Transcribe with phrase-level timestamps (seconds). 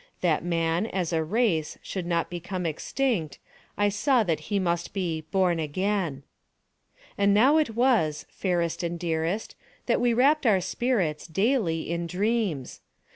[0.21, 3.37] That man, as a race, should not become extinct,
[3.77, 6.23] I saw that he must be "born again."
[7.19, 12.81] And now it was, fairest and dearest, that we wrapped our spirits, daily, in dreams.